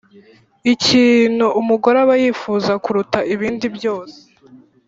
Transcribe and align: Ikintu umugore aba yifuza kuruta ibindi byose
Ikintu 0.73 1.45
umugore 1.61 1.97
aba 2.03 2.15
yifuza 2.21 2.73
kuruta 2.83 3.19
ibindi 3.33 3.65
byose 3.77 4.17